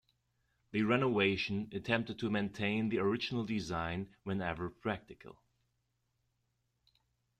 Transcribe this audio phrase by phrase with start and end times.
[0.71, 5.39] The renovation attempted to maintain the original design whenever practical.